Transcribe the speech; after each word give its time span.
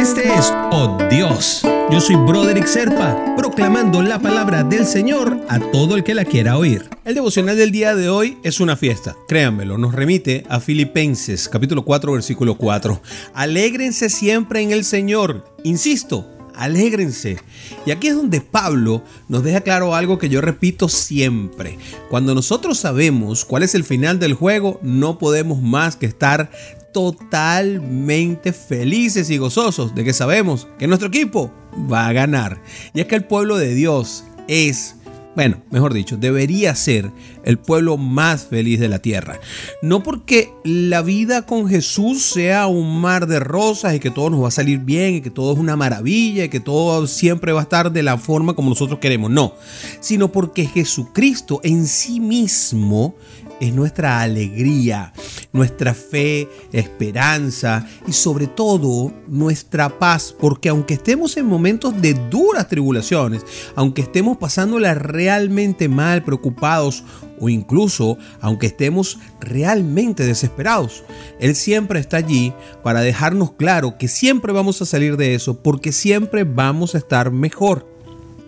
Este 0.00 0.32
es 0.32 0.50
Oh 0.72 0.96
Dios. 1.10 1.60
Yo 1.92 2.00
soy 2.00 2.16
Broderick 2.16 2.64
Serpa, 2.64 3.34
proclamando 3.36 4.00
la 4.00 4.18
palabra 4.18 4.64
del 4.64 4.86
Señor 4.86 5.38
a 5.46 5.60
todo 5.60 5.94
el 5.94 6.04
que 6.04 6.14
la 6.14 6.24
quiera 6.24 6.56
oír. 6.56 6.88
El 7.04 7.14
devocional 7.14 7.54
del 7.54 7.70
día 7.70 7.94
de 7.94 8.08
hoy 8.08 8.38
es 8.42 8.60
una 8.60 8.78
fiesta, 8.78 9.14
créanmelo, 9.28 9.76
nos 9.76 9.94
remite 9.94 10.46
a 10.48 10.58
Filipenses 10.58 11.50
capítulo 11.50 11.84
4 11.84 12.12
versículo 12.12 12.54
4. 12.54 12.98
Alégrense 13.34 14.08
siempre 14.08 14.62
en 14.62 14.70
el 14.70 14.84
Señor. 14.86 15.44
Insisto, 15.64 16.26
alégrense. 16.54 17.38
Y 17.84 17.90
aquí 17.90 18.08
es 18.08 18.16
donde 18.16 18.40
Pablo 18.40 19.04
nos 19.28 19.44
deja 19.44 19.60
claro 19.60 19.94
algo 19.94 20.18
que 20.18 20.30
yo 20.30 20.40
repito 20.40 20.88
siempre. 20.88 21.78
Cuando 22.08 22.34
nosotros 22.34 22.78
sabemos 22.78 23.44
cuál 23.44 23.64
es 23.64 23.74
el 23.74 23.84
final 23.84 24.18
del 24.18 24.32
juego, 24.32 24.80
no 24.82 25.18
podemos 25.18 25.60
más 25.60 25.96
que 25.96 26.06
estar 26.06 26.50
totalmente 26.92 28.52
felices 28.52 29.30
y 29.30 29.38
gozosos 29.38 29.94
de 29.94 30.04
que 30.04 30.12
sabemos 30.12 30.68
que 30.78 30.86
nuestro 30.86 31.08
equipo 31.08 31.52
va 31.90 32.08
a 32.08 32.12
ganar. 32.12 32.62
Y 32.94 33.00
es 33.00 33.06
que 33.06 33.16
el 33.16 33.24
pueblo 33.24 33.56
de 33.56 33.74
Dios 33.74 34.24
es 34.48 34.96
bueno, 35.36 35.62
mejor 35.70 35.94
dicho, 35.94 36.16
debería 36.16 36.74
ser 36.74 37.12
el 37.44 37.56
pueblo 37.56 37.96
más 37.96 38.46
feliz 38.46 38.80
de 38.80 38.88
la 38.88 38.98
tierra. 38.98 39.38
No 39.80 40.02
porque 40.02 40.52
la 40.64 41.02
vida 41.02 41.46
con 41.46 41.68
Jesús 41.68 42.22
sea 42.22 42.66
un 42.66 43.00
mar 43.00 43.28
de 43.28 43.38
rosas 43.38 43.94
y 43.94 44.00
que 44.00 44.10
todo 44.10 44.30
nos 44.30 44.42
va 44.42 44.48
a 44.48 44.50
salir 44.50 44.80
bien 44.80 45.14
y 45.14 45.20
que 45.20 45.30
todo 45.30 45.52
es 45.52 45.58
una 45.58 45.76
maravilla 45.76 46.44
y 46.44 46.48
que 46.48 46.58
todo 46.58 47.06
siempre 47.06 47.52
va 47.52 47.60
a 47.60 47.62
estar 47.62 47.92
de 47.92 48.02
la 48.02 48.18
forma 48.18 48.54
como 48.54 48.70
nosotros 48.70 48.98
queremos, 48.98 49.30
no, 49.30 49.54
sino 50.00 50.32
porque 50.32 50.66
Jesucristo 50.66 51.60
en 51.62 51.86
sí 51.86 52.18
mismo 52.18 53.14
es 53.60 53.72
nuestra 53.72 54.22
alegría, 54.22 55.12
nuestra 55.52 55.94
fe, 55.94 56.48
esperanza 56.72 57.86
y 58.06 58.12
sobre 58.12 58.46
todo 58.46 59.12
nuestra 59.26 59.98
paz, 59.98 60.34
porque 60.38 60.68
aunque 60.68 60.94
estemos 60.94 61.36
en 61.36 61.46
momentos 61.46 62.00
de 62.00 62.14
duras 62.14 62.68
tribulaciones, 62.68 63.44
aunque 63.74 64.02
estemos 64.02 64.38
pasándola 64.38 64.94
realmente 64.94 65.88
mal, 65.88 66.22
preocupados 66.22 67.04
o 67.40 67.48
incluso 67.48 68.18
aunque 68.40 68.66
estemos 68.66 69.18
realmente 69.40 70.24
desesperados, 70.24 71.04
Él 71.40 71.56
siempre 71.56 71.98
está 71.98 72.18
allí 72.18 72.52
para 72.82 73.00
dejarnos 73.00 73.52
claro 73.52 73.98
que 73.98 74.08
siempre 74.08 74.52
vamos 74.52 74.80
a 74.82 74.86
salir 74.86 75.16
de 75.16 75.34
eso, 75.34 75.62
porque 75.62 75.92
siempre 75.92 76.44
vamos 76.44 76.94
a 76.94 76.98
estar 76.98 77.30
mejor, 77.32 77.86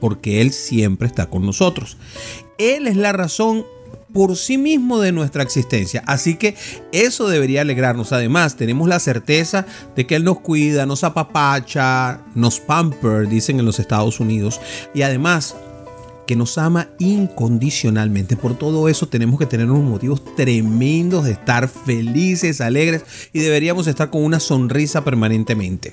porque 0.00 0.40
Él 0.40 0.52
siempre 0.52 1.06
está 1.06 1.26
con 1.30 1.46
nosotros. 1.46 1.96
Él 2.58 2.86
es 2.86 2.96
la 2.96 3.12
razón 3.12 3.64
por 4.12 4.36
sí 4.36 4.58
mismo 4.58 5.00
de 5.00 5.12
nuestra 5.12 5.42
existencia. 5.42 6.02
Así 6.06 6.36
que 6.36 6.54
eso 6.92 7.28
debería 7.28 7.62
alegrarnos. 7.62 8.12
Además, 8.12 8.56
tenemos 8.56 8.88
la 8.88 8.98
certeza 8.98 9.66
de 9.96 10.06
que 10.06 10.16
Él 10.16 10.24
nos 10.24 10.40
cuida, 10.40 10.86
nos 10.86 11.04
apapacha, 11.04 12.20
nos 12.34 12.60
pamper, 12.60 13.28
dicen 13.28 13.60
en 13.60 13.66
los 13.66 13.78
Estados 13.78 14.20
Unidos. 14.20 14.60
Y 14.94 15.02
además, 15.02 15.54
que 16.26 16.36
nos 16.36 16.58
ama 16.58 16.88
incondicionalmente. 16.98 18.36
Por 18.36 18.56
todo 18.56 18.88
eso 18.88 19.08
tenemos 19.08 19.38
que 19.38 19.46
tener 19.46 19.70
unos 19.70 19.88
motivos 19.88 20.22
tremendos 20.36 21.24
de 21.24 21.32
estar 21.32 21.68
felices, 21.68 22.60
alegres 22.60 23.04
y 23.32 23.40
deberíamos 23.40 23.86
estar 23.86 24.10
con 24.10 24.24
una 24.24 24.40
sonrisa 24.40 25.04
permanentemente. 25.04 25.92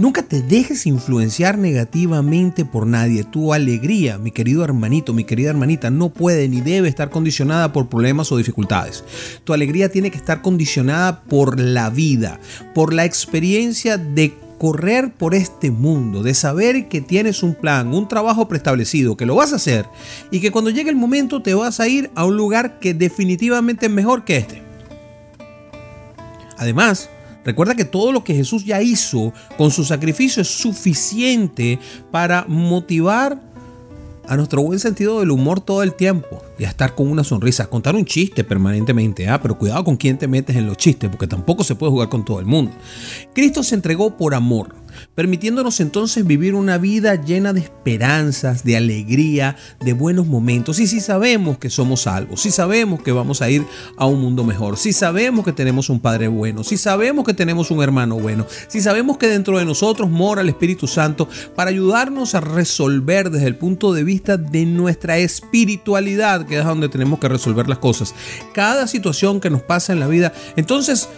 Nunca 0.00 0.22
te 0.22 0.40
dejes 0.40 0.86
influenciar 0.86 1.58
negativamente 1.58 2.64
por 2.64 2.86
nadie. 2.86 3.22
Tu 3.22 3.52
alegría, 3.52 4.16
mi 4.16 4.30
querido 4.30 4.64
hermanito, 4.64 5.12
mi 5.12 5.24
querida 5.24 5.50
hermanita, 5.50 5.90
no 5.90 6.08
puede 6.08 6.48
ni 6.48 6.62
debe 6.62 6.88
estar 6.88 7.10
condicionada 7.10 7.74
por 7.74 7.88
problemas 7.88 8.32
o 8.32 8.38
dificultades. 8.38 9.04
Tu 9.44 9.52
alegría 9.52 9.90
tiene 9.90 10.10
que 10.10 10.16
estar 10.16 10.40
condicionada 10.40 11.22
por 11.24 11.60
la 11.60 11.90
vida, 11.90 12.40
por 12.74 12.94
la 12.94 13.04
experiencia 13.04 13.98
de 13.98 14.34
correr 14.60 15.14
por 15.14 15.34
este 15.34 15.70
mundo, 15.70 16.22
de 16.22 16.34
saber 16.34 16.86
que 16.90 17.00
tienes 17.00 17.42
un 17.42 17.54
plan, 17.54 17.94
un 17.94 18.08
trabajo 18.08 18.46
preestablecido, 18.46 19.16
que 19.16 19.24
lo 19.24 19.36
vas 19.36 19.54
a 19.54 19.56
hacer 19.56 19.86
y 20.30 20.40
que 20.40 20.50
cuando 20.50 20.68
llegue 20.68 20.90
el 20.90 20.96
momento 20.96 21.40
te 21.40 21.54
vas 21.54 21.80
a 21.80 21.88
ir 21.88 22.10
a 22.14 22.26
un 22.26 22.36
lugar 22.36 22.78
que 22.78 22.92
definitivamente 22.92 23.86
es 23.86 23.92
mejor 23.92 24.22
que 24.26 24.36
este. 24.36 24.62
Además, 26.58 27.08
Recuerda 27.42 27.74
que 27.74 27.86
todo 27.86 28.12
lo 28.12 28.22
que 28.22 28.34
Jesús 28.34 28.66
ya 28.66 28.82
hizo 28.82 29.32
con 29.56 29.70
su 29.70 29.82
sacrificio 29.82 30.42
es 30.42 30.48
suficiente 30.48 31.78
para 32.10 32.44
motivar 32.46 33.40
a 34.30 34.36
nuestro 34.36 34.62
buen 34.62 34.78
sentido 34.78 35.18
del 35.18 35.32
humor 35.32 35.60
todo 35.60 35.82
el 35.82 35.94
tiempo 35.94 36.40
y 36.56 36.64
a 36.64 36.68
estar 36.68 36.94
con 36.94 37.10
una 37.10 37.24
sonrisa, 37.24 37.68
contar 37.68 37.96
un 37.96 38.04
chiste 38.04 38.44
permanentemente, 38.44 39.28
¿ah? 39.28 39.42
pero 39.42 39.58
cuidado 39.58 39.82
con 39.82 39.96
quién 39.96 40.18
te 40.18 40.28
metes 40.28 40.54
en 40.54 40.66
los 40.66 40.76
chistes, 40.76 41.10
porque 41.10 41.26
tampoco 41.26 41.64
se 41.64 41.74
puede 41.74 41.90
jugar 41.90 42.08
con 42.08 42.24
todo 42.24 42.38
el 42.38 42.46
mundo. 42.46 42.70
Cristo 43.34 43.64
se 43.64 43.74
entregó 43.74 44.16
por 44.16 44.34
amor, 44.34 44.76
permitiéndonos 45.14 45.80
entonces 45.80 46.26
vivir 46.26 46.54
una 46.54 46.78
vida 46.78 47.14
llena 47.14 47.52
de 47.52 47.60
esperanzas, 47.60 48.64
de 48.64 48.76
alegría, 48.76 49.56
de 49.80 49.92
buenos 49.92 50.26
momentos. 50.26 50.80
Y 50.80 50.86
si 50.86 51.00
sabemos 51.00 51.58
que 51.58 51.70
somos 51.70 52.02
salvos, 52.02 52.42
si 52.42 52.50
sabemos 52.50 53.02
que 53.02 53.12
vamos 53.12 53.42
a 53.42 53.50
ir 53.50 53.64
a 53.96 54.06
un 54.06 54.20
mundo 54.20 54.44
mejor, 54.44 54.76
si 54.76 54.92
sabemos 54.92 55.44
que 55.44 55.52
tenemos 55.52 55.88
un 55.88 56.00
Padre 56.00 56.28
bueno, 56.28 56.64
si 56.64 56.76
sabemos 56.76 57.24
que 57.24 57.34
tenemos 57.34 57.70
un 57.70 57.82
hermano 57.82 58.18
bueno, 58.18 58.46
si 58.68 58.80
sabemos 58.80 59.18
que 59.18 59.28
dentro 59.28 59.58
de 59.58 59.64
nosotros 59.64 60.10
mora 60.10 60.42
el 60.42 60.48
Espíritu 60.48 60.86
Santo 60.86 61.28
para 61.54 61.70
ayudarnos 61.70 62.34
a 62.34 62.40
resolver 62.40 63.30
desde 63.30 63.46
el 63.46 63.56
punto 63.56 63.92
de 63.92 64.04
vista 64.04 64.36
de 64.36 64.66
nuestra 64.66 65.18
espiritualidad, 65.18 66.46
que 66.46 66.58
es 66.58 66.64
donde 66.64 66.88
tenemos 66.88 67.18
que 67.18 67.28
resolver 67.28 67.68
las 67.68 67.78
cosas, 67.78 68.14
cada 68.54 68.86
situación 68.86 69.40
que 69.40 69.50
nos 69.50 69.62
pasa 69.62 69.92
en 69.92 70.00
la 70.00 70.06
vida, 70.06 70.32
entonces 70.56 71.08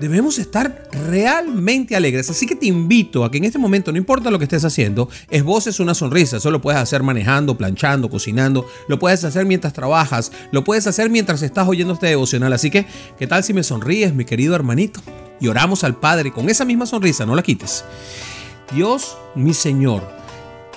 debemos 0.00 0.38
estar 0.38 0.88
realmente 1.08 1.96
alegres. 1.96 2.30
Así 2.30 2.46
que 2.46 2.56
te 2.56 2.66
invito 2.66 3.24
a 3.24 3.30
que 3.30 3.38
en 3.38 3.44
este 3.44 3.58
momento, 3.58 3.92
no 3.92 3.98
importa 3.98 4.30
lo 4.30 4.38
que 4.38 4.44
estés 4.44 4.64
haciendo, 4.64 5.08
esboces 5.30 5.80
una 5.80 5.94
sonrisa. 5.94 6.36
Eso 6.36 6.50
lo 6.50 6.60
puedes 6.60 6.80
hacer 6.80 7.02
manejando, 7.02 7.56
planchando, 7.56 8.10
cocinando, 8.10 8.66
lo 8.88 8.98
puedes 8.98 9.24
hacer 9.24 9.46
mientras 9.46 9.72
trabajas, 9.72 10.32
lo 10.52 10.64
puedes 10.64 10.86
hacer 10.86 11.10
mientras 11.10 11.42
estás 11.42 11.68
oyendo 11.68 11.94
este 11.94 12.06
devocional. 12.06 12.52
Así 12.52 12.70
que, 12.70 12.86
¿qué 13.18 13.26
tal 13.26 13.44
si 13.44 13.52
me 13.52 13.62
sonríes, 13.62 14.14
mi 14.14 14.24
querido 14.24 14.54
hermanito? 14.54 15.00
Y 15.40 15.48
oramos 15.48 15.84
al 15.84 15.96
Padre 15.96 16.32
con 16.32 16.48
esa 16.48 16.64
misma 16.64 16.86
sonrisa, 16.86 17.26
no 17.26 17.34
la 17.34 17.42
quites. 17.42 17.84
Dios, 18.74 19.16
mi 19.34 19.54
Señor, 19.54 20.02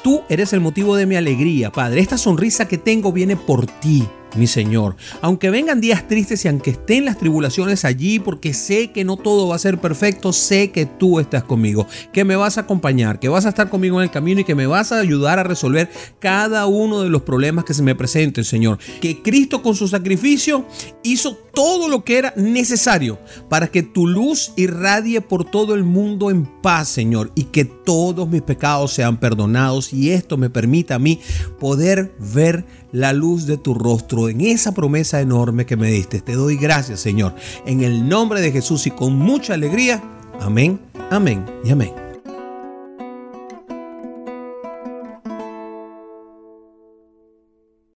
tú 0.03 0.21
eres 0.29 0.53
el 0.53 0.59
motivo 0.59 0.95
de 0.95 1.05
mi 1.05 1.15
alegría, 1.15 1.71
Padre. 1.71 2.01
Esta 2.01 2.17
sonrisa 2.17 2.67
que 2.67 2.77
tengo 2.77 3.11
viene 3.11 3.35
por 3.35 3.65
ti 3.65 4.07
mi 4.35 4.47
Señor. 4.47 4.95
Aunque 5.21 5.49
vengan 5.49 5.81
días 5.81 6.07
tristes 6.07 6.45
y 6.45 6.47
aunque 6.47 6.71
estén 6.71 7.05
las 7.05 7.17
tribulaciones 7.17 7.85
allí, 7.85 8.19
porque 8.19 8.53
sé 8.53 8.91
que 8.91 9.03
no 9.03 9.17
todo 9.17 9.47
va 9.47 9.55
a 9.55 9.59
ser 9.59 9.79
perfecto, 9.79 10.33
sé 10.33 10.71
que 10.71 10.85
tú 10.85 11.19
estás 11.19 11.43
conmigo, 11.43 11.87
que 12.13 12.25
me 12.25 12.35
vas 12.35 12.57
a 12.57 12.61
acompañar, 12.61 13.19
que 13.19 13.29
vas 13.29 13.45
a 13.45 13.49
estar 13.49 13.69
conmigo 13.69 13.99
en 13.99 14.03
el 14.03 14.11
camino 14.11 14.41
y 14.41 14.43
que 14.43 14.55
me 14.55 14.67
vas 14.67 14.91
a 14.91 14.99
ayudar 14.99 15.39
a 15.39 15.43
resolver 15.43 15.89
cada 16.19 16.65
uno 16.65 17.01
de 17.01 17.09
los 17.09 17.23
problemas 17.23 17.65
que 17.65 17.73
se 17.73 17.83
me 17.83 17.95
presenten, 17.95 18.43
Señor. 18.43 18.79
Que 19.01 19.21
Cristo 19.21 19.61
con 19.61 19.75
su 19.75 19.87
sacrificio 19.87 20.65
hizo 21.03 21.35
todo 21.53 21.87
lo 21.87 22.03
que 22.03 22.17
era 22.17 22.33
necesario 22.35 23.19
para 23.49 23.67
que 23.67 23.83
tu 23.83 24.07
luz 24.07 24.53
irradie 24.55 25.21
por 25.21 25.43
todo 25.43 25.73
el 25.75 25.83
mundo 25.83 26.29
en 26.29 26.45
paz, 26.45 26.89
Señor, 26.89 27.31
y 27.35 27.45
que 27.45 27.65
todos 27.65 28.29
mis 28.29 28.41
pecados 28.41 28.93
sean 28.93 29.19
perdonados 29.19 29.93
y 29.93 30.11
esto 30.11 30.37
me 30.37 30.49
permita 30.49 30.95
a 30.95 30.99
mí 30.99 31.19
poder 31.59 32.13
ver 32.19 32.65
la 32.91 33.13
luz 33.13 33.45
de 33.45 33.57
tu 33.57 33.73
rostro 33.73 34.29
en 34.29 34.41
esa 34.41 34.73
promesa 34.73 35.21
enorme 35.21 35.65
que 35.65 35.77
me 35.77 35.91
diste. 35.91 36.21
Te 36.21 36.33
doy 36.33 36.57
gracias, 36.57 36.99
Señor, 36.99 37.35
en 37.65 37.81
el 37.81 38.07
nombre 38.07 38.41
de 38.41 38.51
Jesús 38.51 38.87
y 38.87 38.91
con 38.91 39.17
mucha 39.17 39.53
alegría. 39.53 40.01
Amén, 40.39 40.79
amén 41.11 41.45
y 41.63 41.71
amén. 41.71 41.98